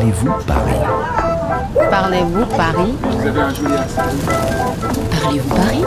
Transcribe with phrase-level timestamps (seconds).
[0.00, 0.80] Parlez-vous Paris?
[1.90, 2.94] Parlez-vous Paris?
[3.02, 4.02] Vous avez un joli accent.
[5.22, 5.84] Parlez-vous Paris?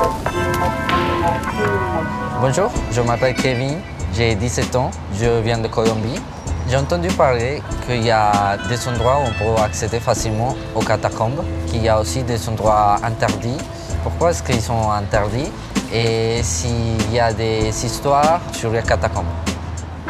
[2.40, 3.80] Bonjour, je m'appelle Kevin,
[4.14, 6.22] j'ai 17 ans, je viens de Colombie.
[6.70, 11.44] J'ai entendu parler qu'il y a des endroits où on peut accéder facilement aux catacombes,
[11.66, 13.58] qu'il y a aussi des endroits interdits.
[14.04, 15.52] Pourquoi est-ce qu'ils sont interdits
[15.92, 19.53] Et s'il y a des histoires sur les catacombes?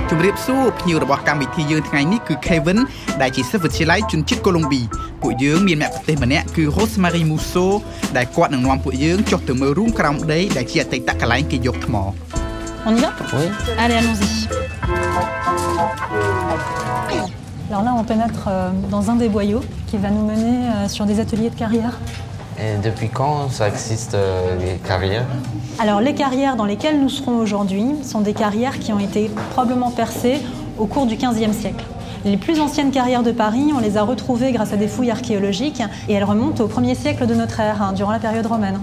[0.09, 2.79] ជំរាបសួរភ្ញៀវរបស់កម្មវិធីយើងថ្ងៃនេះគឺ Kevin
[3.21, 4.81] ដែលជាសិស្សវិទ្យាល័យជនជាតិកូឡុងប៊ី
[5.21, 7.65] ពួកយើងមានមគ្គុទ្ទេសម្នាក់គឺ Rosemary Musso
[8.17, 11.95] ដែលគាត់នឹងនាំពួកយើងចុះទៅមើលរូងក្រោមដីដែលជាអតីតកន្លែងគេយកថ្ម
[12.85, 13.45] On y va Oui.
[13.83, 14.29] Allez, allons-y.
[17.69, 21.05] Alors là, on pénètre euh, dans un des boyaux qui va nous mener euh, sur
[21.05, 21.97] des ateliers de carrière.
[22.60, 25.26] Et depuis quand ça existe euh, les carrières
[25.78, 29.92] Alors les carrières dans lesquelles nous serons aujourd'hui sont des carrières qui ont été probablement
[29.92, 30.40] percées
[30.76, 31.84] au cours du XVe siècle.
[32.24, 35.82] Les plus anciennes carrières de Paris, on les a retrouvées grâce à des fouilles archéologiques
[36.08, 38.80] et elles remontent au 1er siècle de notre ère, hein, durant la période romaine.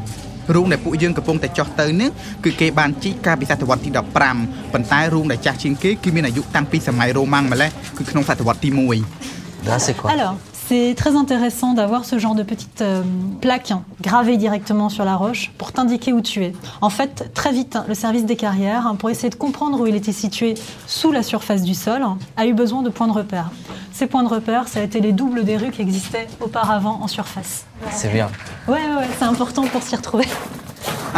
[0.56, 2.10] រូងដែលពួកយើងកំពុងតែចុះទៅនេះ
[2.44, 3.90] គឺគេបានជីកកាលពីសតវត្សទី
[4.32, 8.78] 15ប៉ុន្តែរូងដែលចាស់ជាងគេគឺមានអាយុតាំងពីសម័យរ៉ូម៉ាំងម្លេះគឺក្នុងសតវត្សទី1
[9.66, 10.36] Là, c'est quoi Alors,
[10.71, 13.03] c'est très intéressant d'avoir ce genre de petites euh,
[13.41, 16.53] plaques gravées directement sur la roche pour t'indiquer où tu es.
[16.81, 19.97] En fait, très vite, le service des carrières, hein, pour essayer de comprendre où il
[19.97, 20.55] était situé
[20.87, 23.51] sous la surface du sol, a eu besoin de points de repère.
[23.91, 27.09] Ces points de repère, ça a été les doubles des rues qui existaient auparavant en
[27.09, 27.67] surface.
[27.91, 28.31] C'est bien.
[28.69, 30.29] Ouais, ouais, ouais, c'est important pour s'y retrouver.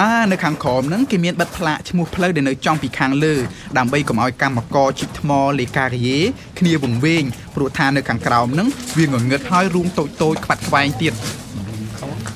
[0.00, 3.34] អានៅខាងក្រោមហ្នឹងគេមានបិទផ្លាកឈ្មោះផ្លូវដែលនៅចំពីខាងលើ
[3.78, 6.18] ដើម្បីកុំឲ្យកម្មករជីកថ្មលេការីយេ
[6.58, 7.22] គ្នាវង្វេង
[7.54, 11.14] ព្រោះថានៅខាងក្រោមហ្នឹងវាងងឹតហើយរូងតូចតូចៗខ្វាត់ខ្វែងទៀត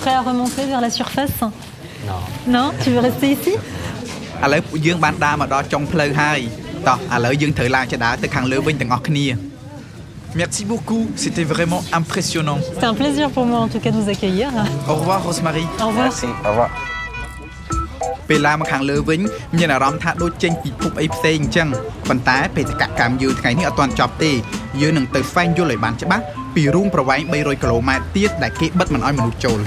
[0.02, 1.38] Prêt à remonter vers la surface
[2.08, 2.22] Non.
[2.54, 3.54] Non Tu veux rester ici
[4.44, 6.40] ឥឡូវពួកយើងបានដើរមកដល់ចុងផ្លូវហើយ
[6.88, 9.26] តោះឥឡូវយើងត្រូវឡើងចដើរទៅខាងលើវិញទាំងអស់គ្នា
[10.42, 12.58] Merci beaucoup, c'était vraiment impressionnant.
[12.62, 14.48] C'était un plaisir pour moi en tout cas de vous accueillir.
[14.86, 15.66] Au revoir Rosemary.
[15.82, 16.04] Au revoir.
[16.08, 16.28] Merci.
[16.44, 16.70] Au revoir.
[18.28, 19.20] ពេលឡើងមកខាងលើវិញ
[19.56, 21.68] មានអារម្មណ៍ថាដូចចេញពីភពអីផ្សេងអញ្ចឹង
[22.08, 24.32] ប៉ុន្តែបេសកកម្មយើងថ្ងៃនេះអត់ទាន់ចប់ទេ
[24.80, 29.60] យើងនឹងទៅស្វែងយល់ឲ្យបានច្បាស់ពីរូងប្រវែង300គីឡូម៉ែត្រទៀតដែលគេបិទមិនឲ្យមនុស្សចូល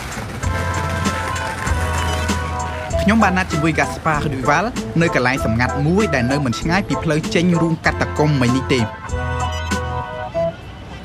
[3.02, 4.66] ខ្ញុំបានណាត់ជាមួយ Gaspar Duval
[5.02, 8.80] នៅកន្លែងសម្ងាត់មួយដែលនៅមិនឆ្ងាយពីផ្លូវចេញរូងកាតាកុំមួយនេះទេ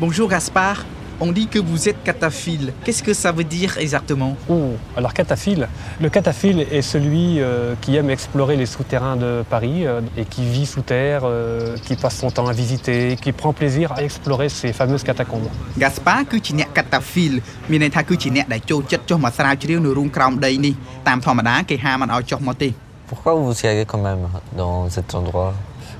[0.00, 0.93] Bonjour Gaspard.
[1.21, 2.71] On dit que vous êtes cataphile.
[2.85, 5.67] Qu'est-ce que ça veut dire exactement Oh, alors cataphile.
[5.99, 10.45] Le cataphile est celui euh, qui aime explorer les souterrains de Paris euh, et qui
[10.45, 14.47] vit sous terre, euh, qui passe son temps à visiter, qui prend plaisir à explorer
[14.47, 15.49] ces fameuses catacombes.
[15.77, 17.33] Gaspar គឺជាអ្នក Cataphil
[17.71, 20.73] មានន័យថាគឺជាអ្នកដែលចូលចិត្តចុះមកស្រាវជ្រាវនៅរូងក្រោមដីនេះ
[21.07, 22.69] តាមធម្មតាគេហាមមិនឲ្យចុះមកទេ
[23.09, 24.23] Pourquoi vous y allez quand même
[24.61, 25.51] dans cet endroit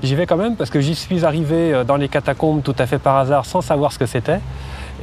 [0.02, 2.86] J'y vais quand même parce que j'y suis arrivé euh, dans les catacombes tout à
[2.90, 4.40] fait par hasard sans savoir ce que c'était.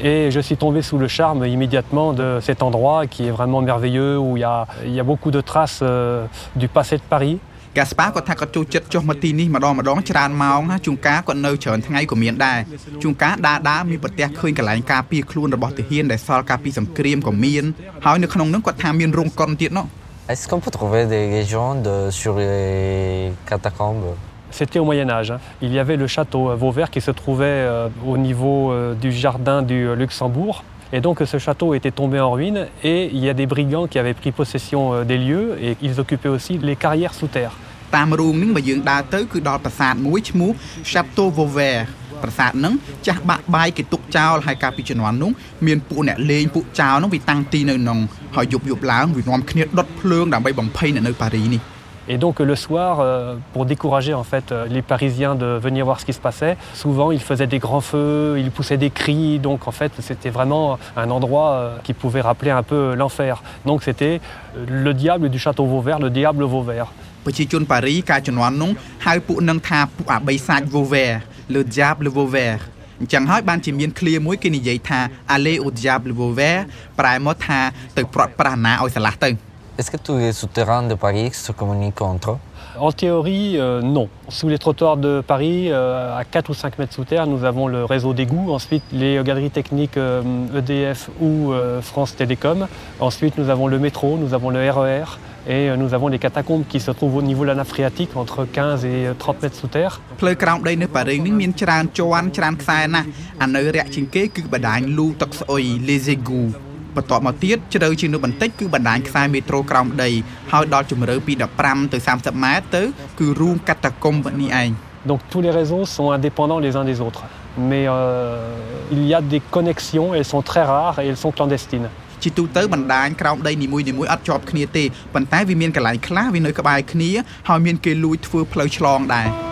[0.01, 4.17] Et je suis tombé sous le charme immédiatement de cet endroit qui est vraiment merveilleux,
[4.19, 6.25] où il y a, il y a beaucoup de traces euh,
[6.55, 7.39] du passé de Paris.
[7.77, 12.59] Gaspar គាត់ថាគាត់ចូលចិត្តចុះមកទីនេះម្ដងម្ដងច្រើនម៉ោងណាជួនកាលគាត់នៅច្រើនថ្ងៃក៏មានដែរ
[13.03, 17.63] ជួនកាលដើរដើរមានប្រទះឃើញកន្លែងការពារខ្លួនរបស់ទាហានដែលសល់កាលពីសង្គ្រាមក៏មាន
[18.05, 19.87] ហើយនៅក្នុងនោះគាត់ថាមានរោងកុនទៀតនោះ
[20.31, 21.89] Est-ce qu'on peut trouver des légendes
[22.21, 24.07] sur les catacombes
[24.51, 25.31] C'était au Moyen Âge.
[25.31, 25.39] hein.
[25.61, 29.11] Il y avait le château euh, Vauvert qui se trouvait euh, au niveau euh, du
[29.11, 30.63] jardin du euh, Luxembourg.
[30.93, 33.99] Et donc ce château était tombé en ruine et il y a des brigands qui
[33.99, 37.53] avaient pris possession euh, des lieux et ils occupaient aussi les carrières sous terre.
[37.95, 40.51] តាមរូងនេះបើយើងដើរទៅគឺដល់ប្រាសាទមួយឈ្មោះ
[40.91, 41.83] Chateau Vauvert
[42.23, 42.73] ប្រាសាទហ្នឹង
[43.07, 45.31] ចាស់បាក់បាយគេទុកចោលហើយកាលពីជំនាន់នោះ
[45.67, 47.99] មានពួកអ្នកលេងពួកចោលហ្នឹងវាតាំងទីនៅក្នុង
[48.35, 51.61] ហើយយប់យប់ឡើងវានាំគ្នាដុតភ្លើងដើម្បីបំភ័យអ្នកនៅប៉ារីនេះ
[52.09, 55.99] Et donc le soir, euh, pour décourager en fait euh, les Parisiens de venir voir
[55.99, 59.39] ce qui se passait, souvent ils faisaient des grands feux, ils poussaient des cris.
[59.39, 63.43] Donc en fait c'était vraiment un endroit euh, qui pouvait rappeler un peu l'enfer.
[63.65, 64.21] Donc c'était
[64.55, 66.89] euh, le diable du château Vauvert, le diable Vauvert.
[67.25, 68.71] ប្រជាជនប៉ារីកាលជំនាន់នោះ
[69.05, 71.15] ហៅពួកនឹងថាពួកអាបិសាច Vauvert
[71.55, 72.61] le diable Vauvert
[72.99, 74.99] អញ្ចឹងហើយបានជាមានឃ្លាមួយគេនិយាយថា
[75.35, 76.61] aller au diable Vauvert
[76.99, 77.59] ប្រែមកថា
[77.97, 79.29] ទៅប្រត់ប្រាស់ណាឲ្យឆ្លាស់ទៅ
[79.77, 82.37] Est-ce que tous les souterrains de Paris se communiquent entre eux
[82.79, 84.09] En théorie, euh, non.
[84.27, 87.67] Sous les trottoirs de Paris, euh, à 4 ou 5 mètres sous terre, nous avons
[87.67, 88.51] le réseau d'égouts.
[88.51, 90.23] Ensuite, les galeries techniques euh,
[90.57, 92.67] EDF ou euh, France Télécom.
[92.99, 95.19] Ensuite, nous avons le métro, nous avons le RER.
[95.47, 98.17] Et euh, nous avons les catacombes qui se trouvent au niveau de la nappe phréatique,
[98.17, 100.01] entre 15 et euh, 30 mètres sous terre.
[100.19, 103.07] ផ្លូវក្រោមដីនៅប៉ារីនេះមានច្រើនជាន់ច្រើនខ្សែណាស់
[103.41, 106.51] អានៅរាក់ជាងគេគឺបណ្ដាញលូទឹកស្អុយ les égouts
[106.96, 110.10] បន្ទាប់មកទៀតជ្រៅជាងនោះបន្តិចគឺបណ្ដាញខ្សែមេត្រូក្រោមដី
[110.52, 112.82] ហើយដល់ជម្រៅពី15ទៅ30ម៉ែត្រទៅ
[113.18, 114.70] គឺរូងកាតាកុំនេះឯង
[115.10, 117.22] Donc tous les réseaux sont indépendants les uns des autres.
[117.56, 118.56] mais euh,
[118.90, 121.88] il y a des connexions, elles sont très rares et elles sont clandestines.
[122.22, 124.84] ជាទូទៅបណ្ដាញក្រោមដីនីមួយៗអត់ជាប់គ្នាទេ
[125.14, 127.10] ប៉ុន្តែវាមានកន្លែងខ្លះវានៅក្បែរគ្នា
[127.48, 129.51] ហើយមានគេលួចធ្វើផ្លូវឆ្លងដែរ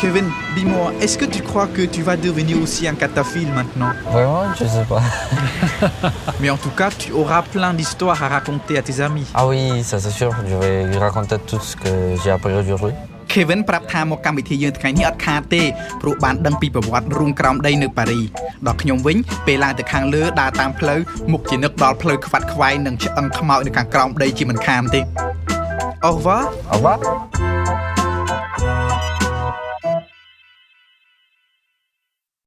[0.00, 0.26] Kevin,
[0.56, 4.64] dis-moi, est-ce que tu crois que tu vas devenir aussi un cataphile maintenant Vraiment, je
[4.64, 5.02] sais pas.
[6.40, 9.26] Mais en tout cas, tu auras plein d'histoires à raconter à tes amis.
[9.34, 10.30] Ah oui, ça c'est sûr.
[10.48, 11.92] Je vais lui raconter tout ce que
[12.22, 12.94] j'ai appris aujourd'hui.
[13.34, 15.62] Kevin ប្រាប់ថាមកកម្មវិធីយើងថ្ងៃនេះអត់ខាតទេ
[16.02, 18.20] ព្រោះបានដឹងពីប្រវត្តិរូងក្រោមដីនៅប៉ារី
[18.66, 19.16] ដល់ខ្ញុំវិញ
[19.46, 21.00] ពេលឡើងទៅខាងលើដើរតាមផ្លូវ
[21.32, 25.00] មុខជានឹកដល់ផ្លូវខ្វាត់ខ្វែងនិងឆ្អឹងខ្មោចនៅខាងក្រោមដីជាមិនខានទេ
[26.06, 26.98] Au revoir Au revoir.